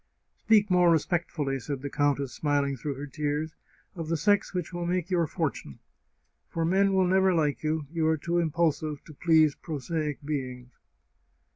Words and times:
"Speak 0.45 0.71
more 0.71 0.89
respectfully," 0.89 1.59
said 1.59 1.83
the 1.83 1.89
countess, 1.91 2.33
smiling 2.33 2.75
through 2.75 2.95
her 2.95 3.05
tears," 3.05 3.53
of 3.95 4.09
the 4.09 4.17
sex 4.17 4.51
which 4.51 4.73
will 4.73 4.87
make 4.87 5.11
your 5.11 5.27
for 5.27 5.51
tune. 5.51 5.77
For 6.49 6.65
men 6.65 6.93
will 6.95 7.05
never 7.05 7.35
like 7.35 7.61
you— 7.61 7.85
you 7.93 8.07
are 8.07 8.17
too 8.17 8.39
impulsive 8.39 9.03
to 9.05 9.13
please 9.13 9.53
prosaic 9.53 10.23
beings 10.25 10.71